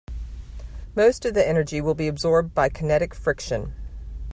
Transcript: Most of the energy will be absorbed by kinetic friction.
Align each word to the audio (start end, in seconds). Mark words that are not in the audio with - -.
Most 0.95 1.25
of 1.25 1.35
the 1.35 1.47
energy 1.47 1.79
will 1.79 1.93
be 1.93 2.07
absorbed 2.07 2.55
by 2.55 2.69
kinetic 2.69 3.13
friction. 3.13 3.73